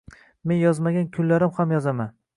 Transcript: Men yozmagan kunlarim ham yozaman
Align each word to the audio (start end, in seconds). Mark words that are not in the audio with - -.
Men 0.51 0.59
yozmagan 0.61 1.07
kunlarim 1.19 1.55
ham 1.59 1.75
yozaman 1.79 2.15